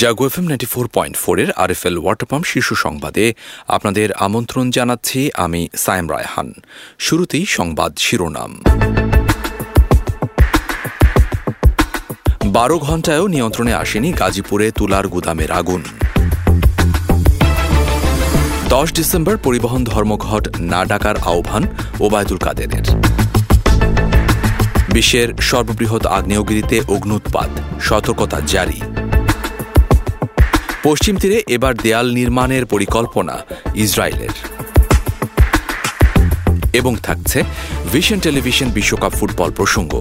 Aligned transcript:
Jago 0.00 0.24
F 0.26 0.36
M 0.38 0.44
ninety 0.44 0.66
four 0.66 0.86
point 0.88 1.16
ফোরের 1.16 1.50
R 1.52 1.70
F 1.70 1.82
L 1.86 1.96
water 1.98 2.26
pump 2.26 2.44
শীর্ষ 2.44 2.68
সংবাদে 2.84 3.34
আপনাদের 3.68 4.08
আমন্ত্রণ 4.26 4.70
জানাচ্ছি 4.70 5.30
আমি 5.34 5.68
সায়েম 5.76 6.06
রায়হান। 6.10 6.48
শুরুতেই 6.98 7.44
সংবাদ 7.48 7.92
শিরোনাম। 7.98 8.52
বারো 12.56 12.76
ঘণ্টায়ও 12.78 13.26
নিয়ন্ত্রণে 13.26 13.72
আসেনি 13.74 14.10
গাজীপুরে 14.12 14.66
তুলার 14.70 15.06
গুদামের 15.08 15.50
আগুন। 15.52 15.82
দশ 18.68 18.88
ডিসেম্বর 18.92 19.36
পরিবহন 19.36 19.84
ধর্মঘট 19.84 20.44
না 20.72 20.80
ডাকার 20.84 21.16
আহ্বান 21.30 21.62
ওবায়দুল 22.00 22.38
কাদেরের। 22.38 22.86
বিশ্বের 24.92 25.28
সর্ববৃহৎ 25.40 26.06
আগ্নেয়গিরিতে 26.06 26.76
অগ্নুৎপাত, 26.88 27.50
সতর্কতা 27.80 28.38
জারি। 28.46 28.80
পশ্চিম 30.86 31.16
তীরে 31.16 31.42
এবার 31.48 31.74
দেয়াল 31.76 32.12
নির্মাণের 32.12 32.66
পরিকল্পনা 32.66 33.34
ইসরায়েলের। 33.74 34.34
এবং 36.72 36.96
থাকছে 36.96 37.44
ভিশন 37.92 38.18
টেলিভিশন 38.20 38.68
বিশ্বকাপ 38.68 39.12
ফুটবল 39.12 39.50
প্রসঙ্গ। 39.52 39.92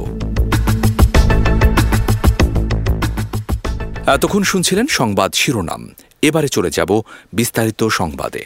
এতক্ষণ 4.08 4.44
শুনছিলেন 4.44 4.88
সংবাদ 4.88 5.34
শিরোনাম। 5.34 5.82
এবারে 6.22 6.48
চলে 6.48 6.70
যাব 6.70 7.02
বিস্তারিত 7.34 7.88
সংবাদে। 7.88 8.46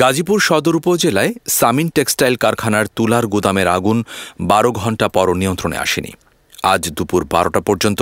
গাজীপুর 0.00 0.40
সদর 0.40 0.76
উপজেলায় 0.76 1.32
সামিন 1.48 1.88
টেক্সটাইল 1.88 2.34
কারখানার 2.36 2.86
তুলার 2.96 3.26
গুদামের 3.26 3.68
আগুন 3.68 4.04
বারো 4.40 4.72
ঘণ্টা 4.72 5.08
পর 5.08 5.34
নিয়ন্ত্রণে 5.34 5.76
আসেনি। 5.76 6.12
আজ 6.72 6.82
দুপুর 6.96 7.22
বারোটা 7.34 7.60
পর্যন্ত 7.60 8.00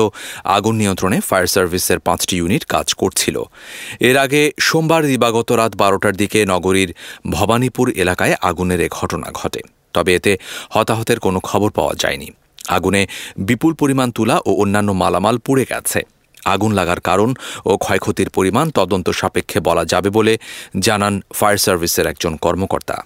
আগুন 0.57 0.75
নিয়ন্ত্রণে 0.77 1.19
ফায়ার 1.21 1.49
সার্ভিসের 1.55 1.99
পাঁচটি 1.99 2.35
ইউনিট 2.37 2.65
কাজ 2.65 2.89
করছিল। 2.95 3.37
এর 4.09 4.17
আগে 4.25 4.43
সোমবার 4.61 5.03
দিবাগত 5.07 5.49
রাত 5.53 5.73
বারোটার 5.83 6.15
দিকে 6.17 6.39
নগরীর 6.45 6.91
ভবানীপুর 7.31 7.87
এলাকায় 8.03 8.35
আগুনের 8.43 8.81
এ 8.81 8.89
ঘটনা 8.99 9.29
ঘটে, 9.33 9.61
তবে 9.95 10.11
এতে 10.15 10.33
হতাহতের 10.71 11.19
কোনো 11.21 11.39
খবর 11.41 11.71
পাওয়া 11.71 11.95
যায়নি। 11.95 12.29
আগুনে 12.69 13.03
বিপুল 13.39 13.73
পরিমাণ 13.75 14.09
তুলা 14.11 14.37
ও 14.49 14.51
অন্যান্য 14.63 14.91
মালামাল 14.93 15.37
পুড়ে 15.39 15.65
গেছে। 15.65 16.01
আগুন 16.55 16.71
লাগার 16.79 17.01
কারণ 17.01 17.31
ও 17.65 17.73
ক্ষয়ক্ষতির 17.77 18.31
পরিমাণ 18.31 18.67
তদন্ত 18.71 19.07
সাপেক্ষে 19.11 19.59
বলা 19.61 19.85
যাবে 19.85 20.11
বলে 20.11 20.33
জানান 20.79 21.15
ফায়ার 21.39 21.59
সার্ভিসের 21.59 22.07
একজন 22.07 22.33
কর্মকর্তা। 22.37 22.97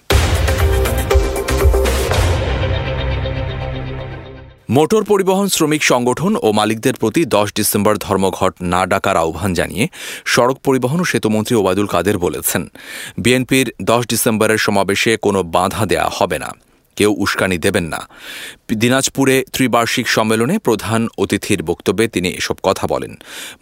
মোটর 4.69 5.03
পরিবহন 5.11 5.47
শ্রমিক 5.55 5.81
সংগঠন 5.91 6.31
ও 6.45 6.47
মালিকদের 6.59 6.95
প্রতি 7.01 7.21
দশ 7.35 7.47
ডিসেম্বর 7.57 7.95
ধর্মঘট 8.05 8.53
না 8.73 8.81
ডাকার 8.91 9.17
আহ্বান 9.23 9.51
জানিয়ে 9.59 9.85
সড়ক 10.33 10.57
পরিবহন 10.67 10.99
ও 11.03 11.05
সেতুমন্ত্রী 11.13 11.53
ওবায়দুল 11.57 11.87
কাদের 11.93 12.17
বলেছেন, 12.25 12.63
বিএনপির 13.23 13.67
দশ 13.91 14.01
ডিসেম্বরের 14.11 14.59
সমাবেশে 14.65 15.11
কোনো 15.25 15.39
বাধা 15.55 15.83
দেয়া 15.91 16.07
হবে 16.17 16.37
না, 16.43 16.49
কেউ 16.97 17.11
উস্কানি 17.23 17.57
দেবেন 17.65 17.85
না। 17.93 18.01
দিনাজপুরে 18.81 19.35
ত্রিবার্ষিক 19.55 20.07
সম্মেলনে 20.15 20.55
প্রধান 20.67 21.01
অতিথির 21.23 21.61
বক্তব্যে 21.69 22.05
তিনি 22.15 22.29
এসব 22.39 22.57
কথা 22.67 22.85
বলেন। 22.93 23.13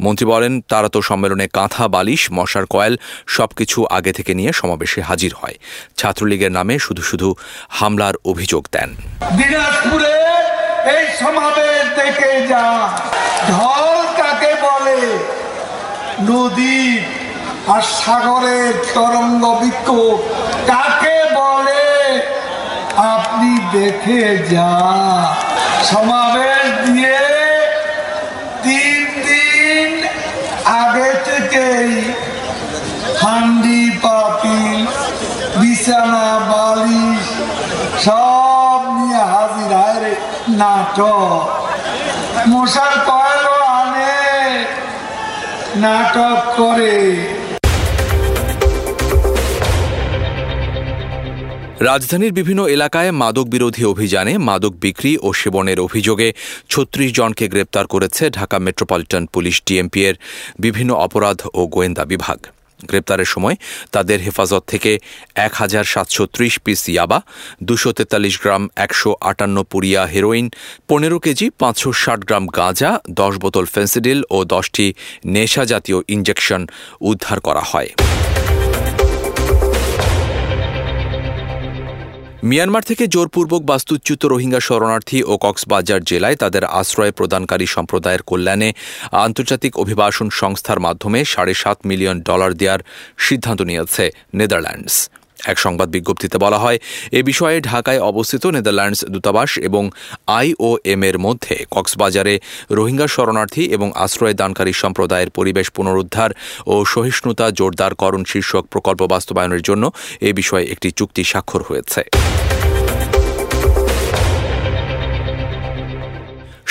মন্ত্রী 0.04 0.26
বলেন, 0.34 0.54
তারা 0.72 0.90
তো 0.96 1.00
সম্মেলনে 1.10 1.46
কাঁথা, 1.58 1.86
বালিশ, 1.96 2.22
মশার 2.38 2.66
কয়েল 2.74 2.94
সবকিছু 3.38 3.78
আগে 3.98 4.12
থেকে 4.18 4.32
নিয়ে 4.40 4.52
সমাবেশে 4.60 5.00
হাজির 5.10 5.32
হয়। 5.40 5.58
ছাত্রলীগের 6.00 6.52
নামে 6.58 6.76
শুধু 6.86 7.04
শুধু 7.10 7.28
হামলার 7.78 8.16
অভিযোগ 8.32 8.64
দেন। 8.76 8.90
দিনাজপুরে 9.40 10.12
এই 10.86 11.04
সমাবেশ 11.20 11.84
দেখে 11.96 12.34
যা 12.48 12.66
ঢল 13.50 13.86
কাকে 14.18 14.54
বলে? 14.62 15.02
নদী 16.22 16.84
আর 17.68 17.82
সাগরের 17.82 18.74
তরঙ্গ 18.94 19.44
বিক্ষোভ 19.62 20.18
কাকে 20.68 21.18
বলে? 21.36 21.86
আপনি 23.14 23.52
দেখে 23.74 24.24
যা। 24.52 24.72
সমাবেশ 25.84 26.66
দিয়ে 26.86 27.20
তিন 28.64 29.06
দিন 29.28 29.90
আগে 30.80 31.12
থেকেই 31.24 31.92
হান্ডি, 33.22 33.84
পাতিল, 34.04 34.82
বিছানা 35.60 36.28
বালিশ 36.50 37.26
সব 38.06 38.80
নিয়ে 38.98 39.22
হাজির 39.34 39.72
হয় 39.74 40.00
রে 40.00 40.14
নাটক 40.64 41.46
মশার 42.50 42.94
কয়েলও 43.10 43.56
আনে? 43.80 44.16
নাটক 45.76 46.38
করে। 46.60 46.96
রাজধানীর 51.90 52.34
বিভিন্ন 52.34 52.62
এলাকায় 52.68 53.12
মাদক 53.22 53.46
বিরোধী 53.48 53.84
অভিযানে 53.86 54.34
মাদক 54.50 54.74
বিক্রি 54.86 55.14
ও 55.22 55.30
সেবনের 55.34 55.80
অভিযোগে 55.80 56.30
ছত্রিশ 56.70 57.10
জনকে 57.14 57.46
গ্রেপ্তার 57.48 57.86
করেছে 57.88 58.24
ঢাকা 58.30 58.58
মেট্রোপলিটন 58.60 59.24
পুলিশ 59.34 59.56
ডিএমপি 59.68 60.02
এর 60.10 60.16
বিভিন্ন 60.60 60.92
অপরাধ 61.06 61.38
ও 61.54 61.62
গোয়েন্দা 61.68 62.04
বিভাগ। 62.06 62.40
গ্রেপ্তারের 62.90 63.30
সময় 63.34 63.56
তাদের 63.96 64.20
হেফাজত 64.26 64.64
থেকে 64.72 64.92
এক 65.48 65.54
হাজার 65.62 65.86
সাতশো 65.94 66.24
ত্রিশ 66.36 66.54
পিস 66.66 66.82
ইয়াবা, 66.94 67.20
দুশো 67.70 67.90
তেতাল্লিশ 67.98 68.36
গ্রাম 68.44 68.64
একশো 68.86 69.12
আটান্ন 69.30 69.58
পুরিয়া 69.72 70.02
হেরোইন, 70.14 70.46
পনেরো 70.90 71.18
কেজি 71.26 71.46
পাঁচশো 71.62 71.90
ষাট 72.04 72.20
গ্রাম 72.28 72.44
গাঁজা, 72.58 72.92
দশ 73.22 73.34
বোতল 73.44 73.66
ফেন্সিডিল 73.74 74.20
ও 74.36 74.38
দশটি 74.54 74.86
নেশা 75.36 75.64
জাতীয় 75.72 76.00
ইঞ্জেকশন 76.16 76.62
উদ্ধার 77.02 77.38
করা 77.48 77.64
হয়। 77.72 77.90
মিয়ানমার 82.44 82.84
থেকে 82.84 83.04
জোরপূর্বক 83.08 83.62
বাস্তুচ্যুত 83.72 84.22
রোহিঙ্গা 84.26 84.62
শরণার্থী 84.68 85.20
ও 85.32 85.34
কক্সবাজার 85.38 86.02
জেলায় 86.04 86.38
তাদের 86.38 86.64
আশ্রয় 86.80 87.14
প্রদানকারী 87.20 87.68
সম্প্রদায়ের 87.76 88.26
কল্যাণে 88.30 88.70
আন্তর্জাতিক 89.26 89.74
অভিবাসন 89.78 90.28
সংস্থার 90.42 90.80
মাধ্যমে 90.80 91.20
সাড়ে 91.26 91.54
সাত 91.54 91.78
মিলিয়ন 91.90 92.18
ডলার 92.20 92.52
দেওয়ার 92.54 92.82
সিদ্ধান্ত 93.18 93.60
নিয়েছে 93.70 94.04
নেদারল্যান্ডস। 94.34 94.96
এক 95.52 95.58
সংবাদ 95.66 95.88
বিজ্ঞপ্তিতে 95.96 96.38
বলা 96.38 96.60
হয়, 96.64 96.78
এ 97.20 97.22
বিষয়ে 97.24 97.58
ঢাকায় 97.62 98.00
অবস্থিত 98.12 98.44
নেদারল্যান্ডস 98.56 99.00
দূতাবাস 99.14 99.52
এবং 99.58 99.84
আইওএম 100.40 101.02
এর 101.04 101.18
মধ্যে 101.26 101.56
কক্সবাজারে 101.72 102.36
রোহিঙ্গা 102.78 103.08
শরণার্থী 103.08 103.64
এবং 103.76 103.88
আশ্রয় 103.96 104.34
দানকারী 104.34 104.74
সম্প্রদায়ের 104.74 105.30
পরিবেশ 105.30 105.68
পুনরুদ্ধার 105.70 106.32
ও 106.66 106.86
সহিষ্ণুতা 106.86 107.46
জোরদারকরণ 107.52 108.24
শীর্ষক 108.32 108.64
প্রকল্প 108.74 109.02
বাস্তবায়নের 109.14 109.62
জন্য 109.62 109.84
এ 110.22 110.32
বিষয়ে 110.34 110.66
একটি 110.74 110.90
চুক্তি 110.92 111.24
স্বাক্ষর 111.24 111.62
হয়েছে। 111.70 112.02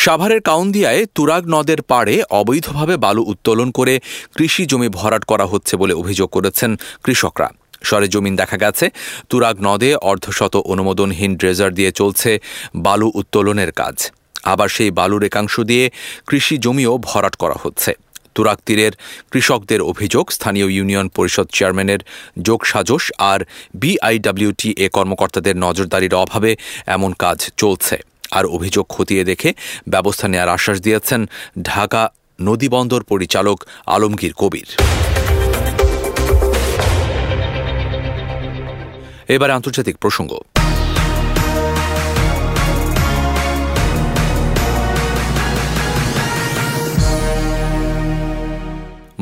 সাভারের 0.04 0.40
কাউন্দিয়ায় 0.40 1.02
তুরাগ 1.14 1.42
নদের 1.54 1.80
পাড়ে 1.82 2.14
অবৈধভাবে 2.30 2.94
বালু 2.96 3.22
উত্তোলন 3.22 3.68
করে 3.70 3.94
কৃষি 4.36 4.62
জমি 4.66 4.88
ভরাট 4.88 5.22
করা 5.24 5.46
হচ্ছে 5.46 5.74
বলে 5.76 5.94
অভিযোগ 5.94 6.28
করেছেন 6.30 6.70
কৃষকরা। 7.04 7.48
সরেজমিন 7.88 8.34
দেখা 8.40 8.56
গেছে। 8.64 8.86
তুরাগ 9.30 9.56
নদে 9.68 9.90
অর্ধশত 10.10 10.54
অনুমোদনহীন 10.72 11.32
ড্রেজার 11.40 11.70
দিয়ে 11.78 11.90
চলছে 12.00 12.30
বালু 12.86 13.08
উত্তোলনের 13.20 13.72
কাজ। 13.80 13.96
আবার 14.52 14.68
সেই 14.76 14.90
বালুর 14.98 15.22
একাংশ 15.24 15.54
দিয়ে 15.70 15.84
কৃষি 16.28 16.54
জমিও 16.64 16.92
ভরাট 17.08 17.34
করা 17.36 17.56
হচ্ছে। 17.64 17.92
তুরাগ 18.34 18.58
তীরের 18.66 18.92
কৃষকদের 19.32 19.80
অভিযোগ, 19.82 20.24
স্থানীয় 20.36 20.68
ইউনিয়ন 20.76 21.06
পরিষদ 21.16 21.46
চেয়ারম্যানের 21.56 22.00
যোগসাজশ 22.42 23.04
আর 23.32 23.40
বিআইডব্লিউটি 23.74 24.68
এ 24.86 24.88
কর্মকর্তাদের 24.96 25.54
নজরদারির 25.56 26.14
অভাবে 26.14 26.50
এমন 26.86 27.10
কাজ 27.18 27.38
চলছে। 27.56 27.96
আর 28.32 28.44
অভিযোগ 28.56 28.84
খতিয়ে 28.94 29.24
দেখে 29.24 29.50
ব্যবস্থা 29.88 30.26
নেওয়ার 30.28 30.54
আশ্বাস 30.56 30.78
দিয়েছেন 30.80 31.20
ঢাকা 31.62 32.02
নদীবন্দর 32.40 33.02
পরিচালক 33.02 33.58
আলমগীর 33.86 34.34
কবির। 34.36 34.68
এবার 39.36 39.50
আন্তর্জাতিক 39.50 39.96
প্রসঙ্গ। 39.96 40.32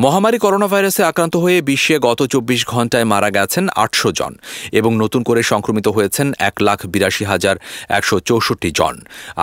মহামারী 0.05 0.38
করোনা 0.44 0.69
ভাইরাসে 0.73 1.02
আক্রান্ত 1.11 1.35
হয়ে 1.44 1.58
বিশ্বে 1.70 1.97
গত 2.08 2.20
চব্বিশ 2.32 2.61
ঘন্টায় 2.73 3.06
মারা 3.12 3.31
গেছেন 3.37 3.64
আটশো 3.85 4.11
জন 4.19 4.32
এবং 4.79 4.91
নতুন 5.02 5.20
করে 5.29 5.41
সংক্রমিত 5.52 5.87
হয়েছেন 5.97 6.26
এক 6.49 6.56
লাখ 6.67 6.79
বিরাশি 6.93 7.25
হাজার 7.32 7.56
একশো 7.99 8.17
চৌষট্টি 8.29 8.70
জন। 8.79 8.94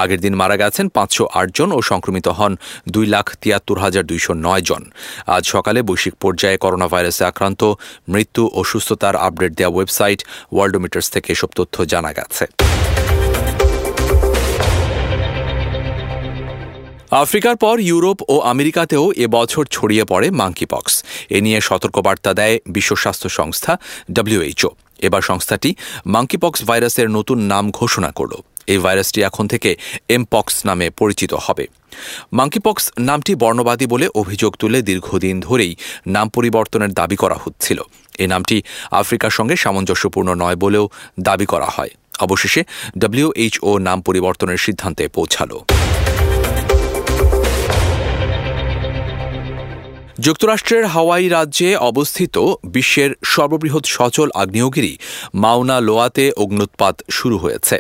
আগের 0.01 0.19
দিন 0.25 0.33
মারা 0.42 0.56
গেছেন 0.62 0.86
পাঁচশো 0.98 1.24
আট 1.39 1.48
জন 1.57 1.69
ও 1.77 1.80
সংক্রমিত 1.92 2.27
হন 2.38 2.54
দুই 2.94 3.06
লাখ 3.15 3.27
তিয়াত্তর 3.42 3.77
হাজার 3.86 4.04
দুইশো 4.12 4.31
নয় 4.45 4.63
জন। 4.69 4.83
আজ 5.36 5.44
সকালে 5.54 5.80
বৈশ্বিক 5.89 6.15
পর্যায়ে 6.24 6.57
করোনা 6.63 6.88
ভাইরাসে 6.94 7.24
আক্রান্ত, 7.31 7.62
মৃত্যু 8.13 8.44
ও 8.57 8.59
সুস্থতার 8.71 9.15
আপডেট 9.27 9.51
দেওয়া 9.59 9.74
ওয়েবসাইট 9.75 10.19
ওয়ার্ল্ডোমিটার্স 10.54 11.07
থেকে 11.13 11.30
এসব 11.36 11.50
তথ্য 11.57 11.75
জানা 11.94 12.12
গেছে। 12.18 12.45
আফ্রিকার 17.12 17.56
পর 17.56 17.75
ইউরোপ 17.80 18.18
ও 18.30 18.36
আমেরিকাতেও 18.54 19.06
এবছর 19.25 19.63
ছড়িয়ে 19.71 20.06
পড়ে 20.06 20.27
মাঙ্কিপক্স 20.31 20.94
এ 21.30 21.39
নিয়ে 21.42 21.59
সতর্কবার্তা 21.62 22.31
দেয় 22.33 22.56
বিশ্ব 22.75 22.92
স্বাস্থ্য 22.95 23.30
সংস্থা 23.30 23.74
ডব্লিউএইচও 24.12 24.71
এবার 25.00 25.21
সংস্থাটি 25.21 25.69
মাঙ্কিপক্স 26.06 26.59
ভাইরাসের 26.69 27.07
নতুন 27.09 27.38
নাম 27.54 27.65
ঘোষণা 27.71 28.09
করল। 28.12 28.33
এই 28.68 28.80
ভাইরাসটি 28.86 29.19
এখন 29.24 29.45
থেকে 29.48 29.69
এমপক্স 30.09 30.56
নামে 30.65 30.88
পরিচিত 30.89 31.31
হবে। 31.45 31.65
মাঙ্কিপক্স 32.33 32.86
নামটি 33.00 33.31
বর্ণবাদী 33.36 33.86
বলে 33.94 34.07
অভিযোগ 34.21 34.51
তুলে 34.57 34.80
দীর্ঘদিন 34.81 35.36
ধরেই 35.39 35.74
নাম 36.07 36.27
পরিবর্তনের 36.30 36.92
দাবি 36.94 37.15
করা 37.15 37.38
হচ্ছিল। 37.44 37.80
এই 38.19 38.27
নামটি 38.27 38.57
আফ্রিকার 38.92 39.31
সঙ্গে 39.31 39.56
সামঞ্জস্যপূর্ণ 39.56 40.30
নয় 40.33 40.56
বলেও 40.56 40.86
দাবি 41.19 41.45
করা 41.45 41.69
হয়। 41.75 41.92
অবশেষে 42.19 42.62
ডব্লিউএইচও 42.98 43.71
নাম 43.77 43.98
পরিবর্তনের 44.01 44.57
সিদ্ধান্তে 44.57 45.04
পৌঁছালো। 45.07 45.57
যুক্তরাষ্ট্রের 50.19 50.86
হাওয়াই 50.86 51.30
রাজ্যে 51.30 51.69
অবস্থিত 51.75 52.36
বিশ্বের 52.66 53.12
সর্ববৃহৎ 53.25 53.86
সচল 53.86 54.30
আগ্নেয়গিরি 54.34 54.98
মাউনা 55.34 55.81
লোয়াতে 55.81 56.31
অগ্নুৎপাত 56.38 56.96
শুরু 57.12 57.38
হয়েছে। 57.38 57.80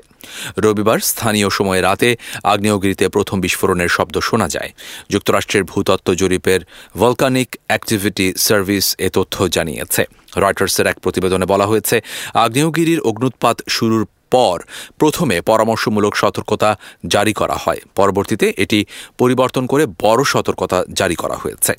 রবিবার 0.57 0.99
স্থানীয় 0.99 1.49
সময় 1.49 1.81
রাতে 1.81 2.15
আগ্নেয়গিরিতে 2.43 3.09
প্রথম 3.09 3.41
বিস্ফোরণের 3.41 3.87
শব্দ 3.87 4.19
শোনা 4.19 4.47
যায়। 4.47 4.71
যুক্তরাষ্ট্রের 5.09 5.63
ভূতত্ত্ব 5.63 6.13
জরিপের 6.13 6.59
ভলকানিক 6.97 7.49
অ্যাক্টিভিটি 7.67 8.33
সার্ভিস 8.37 8.95
এ 8.97 9.09
তথ্য 9.13 9.47
জানিয়েছে। 9.47 10.05
রয়টার্সের 10.37 10.87
এক 10.87 10.99
প্রতিবেদনে 10.99 11.45
বলা 11.45 11.65
হয়েছে, 11.65 12.01
আগ্নেয়গিরির 12.33 12.99
অগ্নুৎপাত 12.99 13.57
শুরুর 13.69 14.05
পর 14.31 14.57
প্রথমে 14.97 15.35
পরামর্শমূলক 15.41 16.13
সতর্কতা 16.15 16.69
জারি 17.07 17.33
করা 17.33 17.57
হয়। 17.63 17.81
পরবর্তীতে 17.95 18.53
এটি 18.57 18.79
পরিবর্তন 19.17 19.63
করে 19.67 19.83
বড় 20.01 20.21
সতর্কতা 20.23 20.77
জারি 20.93 21.15
করা 21.15 21.35
হয়েছে। 21.35 21.73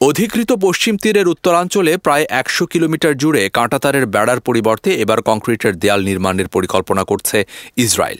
অধিকৃত 0.00 0.50
পশ্চিম 0.66 0.94
তীরের 0.96 1.26
উত্তরাঞ্চলে 1.28 1.92
প্রায় 1.96 2.24
একশো 2.40 2.64
কিলোমিটার 2.66 3.14
জুড়ে 3.16 3.42
কাঁটাতারের 3.48 4.04
বেড়ার 4.06 4.40
পরিবর্তে 4.40 4.90
এবার 4.94 5.18
কংক্রিটের 5.22 5.74
দেয়াল 5.78 6.00
নির্মাণের 6.04 6.48
পরিকল্পনা 6.48 7.02
করছে 7.04 7.38
ইসরায়েল। 7.76 8.18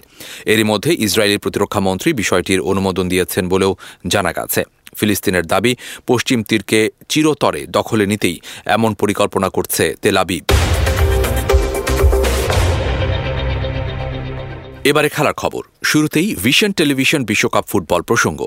এরই 0.52 0.64
মধ্যে 0.64 0.90
ইসরায়েলের 1.06 1.38
প্রতিরক্ষা 1.38 1.81
মন্ত্রী 1.81 2.11
বিষয়টির 2.12 2.61
অনুমোদন 2.61 3.08
দিয়েছেন 3.08 3.44
বলেও 3.49 3.72
জানা 4.06 4.32
গেছে। 4.32 4.61
ফিলিস্তিনের 4.99 5.44
দাবি 5.52 5.73
পশ্চিম 6.06 6.38
তীরকে 6.49 6.81
চিরতরে 7.08 7.61
দখলে 7.76 8.05
নিতেই 8.12 8.37
এমন 8.76 8.91
পরিকল্পনা 8.94 9.49
করছে 9.56 9.85
তেলাবিব 10.02 10.44
এবারে 14.91 15.08
খেলার 15.08 15.37
খবর। 15.43 15.62
শুরুতেই 15.85 16.29
ভিশন 16.44 16.70
টেলিভিশন 16.73 17.20
বিশ্বকাপ 17.25 17.64
ফুটবল 17.70 18.00
প্রসঙ্গ। 18.02 18.41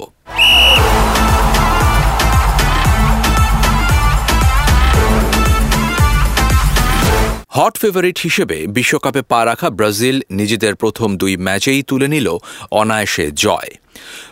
হট 7.58 7.74
ফেভারিট 7.78 8.18
হিসেবে 8.20 8.58
বিশ্বকাপে 8.68 9.22
পা 9.22 9.40
রাখা 9.46 9.70
ব্রাজিল 9.70 10.18
নিজেদের 10.32 10.74
প্রথম 10.76 11.10
দুই 11.18 11.34
ম্যাচেই 11.38 11.82
তুলে 11.84 12.08
নিল 12.08 12.28
অনায়াসে 12.72 13.26
জয়। 13.44 13.72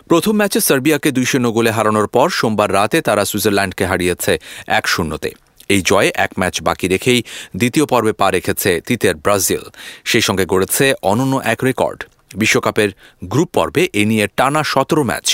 প্রথম 0.08 0.34
ম্যাচে 0.40 0.60
সার্বিয়াকে 0.60 1.08
দুই 1.16 1.26
শূন্য 1.30 1.46
গোলে 1.56 1.70
হারানোর 1.76 2.08
পর 2.08 2.28
সোমবার 2.38 2.70
রাতে 2.78 2.98
তারা 3.00 3.22
সুইজারল্যান্ডকে 3.30 3.84
হারিয়েছে 3.90 4.32
এক 4.78 4.84
শূন্যতে। 4.94 5.30
এই 5.74 5.80
জয়ে 5.90 6.10
এক 6.24 6.32
ম্যাচ 6.40 6.54
বাকি 6.68 6.86
রেখেই 6.88 7.20
দ্বিতীয় 7.56 7.86
পর্বে 7.86 8.12
পা 8.20 8.28
রেখেছে 8.30 8.70
তিতের, 8.86 9.14
ব্রাজিল। 9.24 9.64
সেই 10.10 10.24
সঙ্গে 10.26 10.44
গড়েছে 10.52 10.84
অনন্য 11.10 11.34
এক 11.52 11.60
রেকর্ড। 11.64 12.00
বিশ্বকাপের 12.34 12.90
গ্রুপ 13.24 13.48
পর্বে 13.56 13.82
এ 14.00 14.02
নিয়ে 14.10 14.26
টানা 14.38 14.62
সতেরো 14.72 15.02
ম্যাচ 15.10 15.26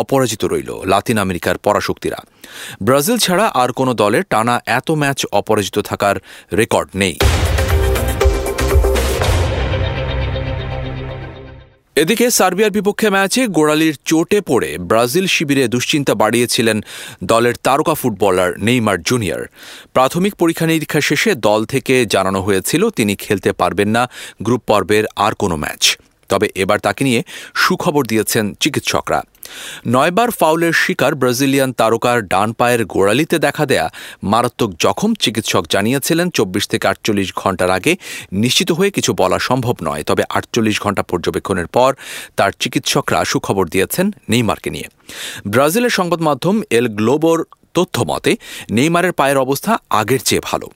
অপরাজিত 0.00 0.42
রইল 0.44 0.70
লাতিন 0.92 1.18
আমেরিকার 1.18 1.56
পরাশক্তিরা। 1.58 2.18
ব্রাজিল 2.82 3.16
ছাড়া 3.18 3.46
আর 3.62 3.70
কোনো 3.72 3.92
দলের 4.02 4.24
টানা 4.32 4.54
এত 4.78 4.88
ম্যাচ 5.02 5.18
অপরাজিত 5.40 5.76
থাকার 5.90 6.16
রেকর্ড 6.52 6.88
নেই। 7.02 7.16
এদিকে 11.96 12.30
সার্বিয়ার 12.30 12.70
বিপক্ষে 12.70 13.10
ম্যাচে 13.10 13.46
গোড়ালির 13.46 13.96
চোটে 14.04 14.40
পড়ে 14.40 14.78
ব্রাজিল 14.78 15.26
শিবিরে 15.26 15.68
দুশ্চিন্তা 15.68 16.14
বাড়িয়েছিলেন 16.14 16.80
দলের 17.24 17.54
তারকা 17.62 17.94
ফুটবলার 17.94 18.50
নেইমার 18.58 19.02
জুনিয়র। 19.02 19.42
প্রাথমিক 19.92 20.34
পরীক্ষা 20.34 20.66
নিরীক্ষা 20.66 21.00
শেষে 21.00 21.34
দল 21.34 21.64
থেকে 21.64 22.06
জানানো 22.06 22.40
হয়েছিল, 22.42 22.90
তিনি 22.90 23.16
খেলতে 23.16 23.52
পারবেন 23.52 23.88
না, 23.88 24.10
গ্রুপ 24.42 24.62
পর্বের 24.66 25.04
আর 25.16 25.34
কোনো 25.34 25.56
ম্যাচ। 25.56 25.98
তবে 26.28 26.46
এবার 26.54 26.78
তাকে 26.78 27.04
নিয়ে 27.04 27.22
সুখবর 27.54 28.06
দিয়েছেন 28.06 28.54
চিকিৎসকরা। 28.54 29.20
নয়বার 29.86 30.30
ফাউলের 30.30 30.72
শিকার 30.72 31.14
ব্রাজিলিয়ান 31.14 31.72
তারকার 31.72 32.18
ডান 32.26 32.52
পায়ের 32.52 32.84
গোড়ালিতে 32.84 33.36
দেখা 33.38 33.66
দেয়া 33.66 33.86
মারাত্মক 34.22 34.70
জখম 34.78 35.14
চিকিৎসক 35.14 35.64
জানিয়েছিলেন, 35.70 36.30
চব্বিশ 36.30 36.64
থেকে 36.68 36.88
আটচল্লিশ 36.88 37.28
ঘণ্টার 37.36 37.70
আগে 37.70 37.96
নিশ্চিত 38.32 38.72
হয়ে 38.72 38.90
কিছু 38.90 39.10
বলা 39.14 39.38
সম্ভব 39.38 39.76
নয়। 39.82 40.02
তবে 40.02 40.22
আটচল্লিশ 40.28 40.76
ঘণ্টা 40.80 41.02
পর্যবেক্ষণের 41.02 41.66
পর 41.66 41.90
তার 42.36 42.50
চিকিৎসকরা 42.60 43.24
সুখবর 43.24 43.66
দিয়েছেন 43.68 44.06
নেইমারকে 44.28 44.70
নিয়ে। 44.70 44.88
ব্রাজিলের 45.46 45.90
সংবাদ 45.90 46.20
মাধ্যম 46.20 46.62
এল 46.70 46.86
গ্লোবোর 46.88 47.44
তথ্য 47.74 47.96
মতে, 48.02 48.32
নেইমারের 48.70 49.12
পায়ের 49.12 49.38
অবস্থা 49.38 49.72
আগের 49.90 50.18
চেয়ে 50.18 50.42
ভালো। 50.44 50.68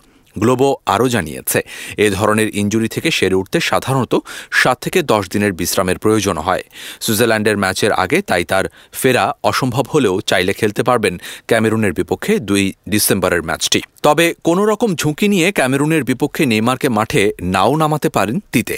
গ্লোবো 0.42 0.68
আরও 0.94 1.06
জানিয়েছে, 1.14 1.60
এ 2.04 2.06
ধরনের 2.18 2.48
ইঞ্জুরি 2.60 2.88
থেকে 2.94 3.08
সেরে 3.18 3.36
উঠতে 3.40 3.58
সাধারণত 3.70 4.14
সাত 4.60 4.76
থেকে 4.84 4.98
দশ 5.12 5.24
দিনের 5.34 5.52
বিশ্রামের 5.60 5.98
প্রয়োজন 6.04 6.36
হয়। 6.46 6.64
সুইজারল্যান্ডের 7.04 7.60
ম্যাচের 7.62 7.92
আগে 8.02 8.18
তাই 8.30 8.44
তার 8.50 8.64
ফেরা 9.00 9.24
অসম্ভব 9.50 9.84
হলেও 9.94 10.14
চাইলে 10.30 10.52
খেলতে 10.60 10.82
পারবেন 10.88 11.14
ক্যামেরুনের 11.50 11.92
বিপক্ষে 11.98 12.32
দুই 12.48 12.64
ডিসেম্বরের 12.92 13.42
ম্যাচটি। 13.48 13.80
তবে 14.06 14.26
কোনো 14.48 14.62
রকম 14.70 14.90
ঝুঁকি 15.00 15.26
নিয়ে 15.34 15.48
ক্যামেরুনের 15.58 16.02
বিপক্ষে 16.10 16.42
নেইমারকে 16.52 16.88
মাঠে 16.98 17.22
নাও 17.54 17.72
নামাতে 17.82 18.08
পারেন 18.16 18.36
তিতে, 18.52 18.76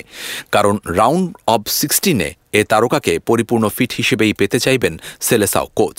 কারণ 0.54 0.74
রাউন্ড 0.98 1.26
অব 1.54 1.62
সিক্সটিনে 1.78 2.28
এ 2.58 2.62
তারকাকে 2.72 3.12
পরিপূর্ণ 3.28 3.64
ফিট 3.76 3.90
হিসেবেই 4.00 4.32
পেতে 4.40 4.58
চাইবেন 4.64 4.94
সেলেসাও 5.26 5.66
কোচ। 5.78 5.98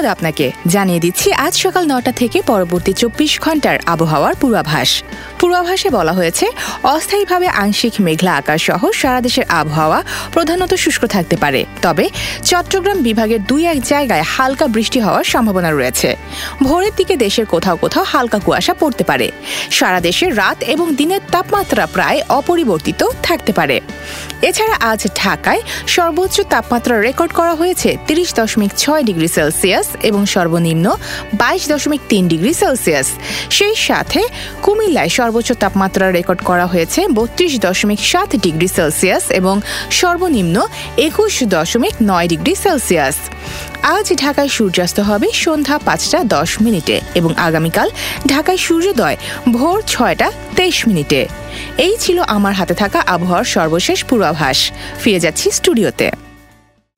ধন্যবাদ 0.00 0.16
আপনাকে। 0.18 0.46
জানিয়ে 0.74 1.00
দিচ্ছি, 1.00 1.28
আজ 1.46 1.54
সকাল 1.64 1.84
নটা 1.92 2.12
থেকে 2.12 2.38
পরবর্তী 2.42 2.92
চব্বিশ 2.92 3.32
ঘণ্টার 3.40 3.76
আবহাওয়ার 3.86 4.34
পূর্বাভাস। 4.40 4.90
পূর্বাভাসে 5.40 5.88
বলা 5.90 6.12
হয়েছে, 6.12 6.46
অস্থায়ীভাবে 6.94 7.48
আংশিক 7.62 7.94
মেঘলা 8.06 8.32
আকাশ 8.40 8.60
সহ 8.68 8.82
সারা 9.00 9.20
দেশের 9.20 9.46
আবহাওয়া 9.60 9.98
প্রধানত 10.32 10.72
শুষ্ক 10.74 11.02
থাকতে 11.06 11.36
পারে। 11.36 11.60
তবে 11.82 12.04
চট্টগ্রাম 12.44 12.98
বিভাগের 13.08 13.40
দুই 13.44 13.62
এক 13.72 13.78
জায়গায় 13.82 14.24
হালকা 14.34 14.66
বৃষ্টি 14.66 14.98
হওয়ার 15.00 15.24
সম্ভাবনা 15.24 15.70
রয়েছে। 15.70 16.08
ভোরের 16.62 16.94
দিকে 16.96 17.14
দেশের 17.16 17.46
কোথাও 17.46 17.76
কোথাও 17.76 18.04
হালকা 18.12 18.38
কুয়াশা 18.38 18.74
পড়তে 18.80 19.04
পারে। 19.04 19.26
সারা 19.70 20.00
দেশে 20.00 20.26
রাত 20.30 20.58
এবং 20.74 20.86
দিনের 20.94 21.22
তাপমাত্রা 21.32 21.84
প্রায় 21.86 22.18
অপরিবর্তিত 22.38 23.00
থাকতে 23.22 23.52
পারে। 23.52 23.76
এছাড়া 24.48 24.74
আজ 24.90 25.00
ঢাকায় 25.16 25.62
সর্বোচ্চ 25.86 26.36
তাপমাত্রা 26.52 26.94
রেকর্ড 27.00 27.32
করা 27.38 27.54
হয়েছে, 27.54 27.90
তিরিশ 28.06 28.28
দশমিক 28.38 28.72
ছয় 28.82 29.02
ডিগ্রি 29.02 29.28
সেলসিয়াস। 29.38 29.88
এবং 30.08 30.20
সর্বনিম্ন 30.26 30.86
বাইশ 31.40 31.62
দশমিক 31.72 32.02
তিন 32.08 32.24
ডিগ্রি 32.28 32.52
সেলসিয়াস 32.54 33.08
সেই 33.50 33.76
সাথে 33.88 34.20
কুমিল্লায় 34.62 35.08
সর্বোচ্চ 35.08 35.50
তাপমাত্রা 35.52 36.06
রেকর্ড 36.10 36.40
করা 36.44 36.66
হয়েছে 36.66 37.00
বত্রিশ 37.14 37.52
দশমিক 37.58 38.00
সাত 38.04 38.30
ডিগ্রি 38.36 38.68
সেলসিয়াস 38.68 39.24
এবং 39.30 39.54
সর্বনিম্ন 39.90 40.56
একুশ 40.96 41.34
দশমিক 41.56 41.94
নয় 42.02 42.28
ডিগ্রি 42.28 42.54
সেলসিয়াস 42.54 43.16
আজ 43.82 44.06
ঢাকায় 44.14 44.48
সূর্যাস্ত 44.48 44.98
হবে 45.00 45.28
সন্ধ্যা 45.44 45.76
পাঁচটা 45.78 46.18
দশ 46.24 46.50
মিনিটে 46.60 47.00
এবং 47.14 47.30
আগামীকাল 47.36 47.88
ঢাকায় 48.26 48.56
সূর্যোদয় 48.56 49.16
ভোর 49.52 49.78
ছয়টা 49.86 50.28
তেইশ 50.56 50.78
মিনিটে। 50.88 51.20
এই 51.78 51.94
ছিল 52.00 52.18
আমার 52.36 52.54
হাতে 52.54 52.74
থাকা 52.74 52.98
আবহাওয়ার 53.06 53.44
সর্বশেষ 53.44 53.98
পূর্বাভাস। 54.04 54.58
ফিরে 55.02 55.20
যাচ্ছি 55.20 55.46
স্টুডিওতে। 55.50 56.29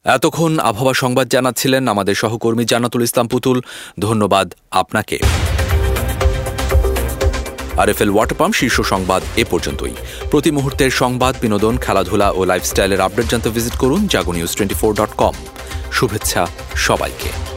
এতক্ষণ 0.05 0.53
আবহাওয়া 0.59 0.95
সংবাদ 0.95 1.27
জানাচ্ছিলেন 1.29 1.83
আমাদের 1.89 2.15
সহকর্মী 2.15 2.65
জানাতুল 2.65 3.03
ইসলাম 3.03 3.27
পুতুল। 3.29 3.59
ধন্যবাদ 3.99 4.47
আপনাকে। 4.71 5.17
আরএফএল 7.83 8.11
ওয়াটার 8.15 8.37
পাম্প 8.41 8.55
শীর্ষ 8.61 8.77
সংবাদ 8.93 9.23
এ 9.43 9.45
পর্যন্তই। 9.51 9.95
প্রতি 10.31 10.51
মুহূর্তের 10.51 10.91
সংবাদ, 11.03 11.35
বিনোদন, 11.43 11.75
খেলাধুলা 11.85 12.29
ও 12.39 12.41
লাইফস্টাইলের 12.45 13.01
আপডেট 13.01 13.27
জানতে 13.31 13.49
ভিজিট 13.57 13.77
করুন 13.83 14.01
Jago 14.13 14.33
News 14.33 14.53
twenty 14.57 14.77
four 14.81 14.93
dot 14.99 15.13
com 15.23 15.35
শুভেচ্ছা 15.93 16.43
সবাইকে। 16.87 17.52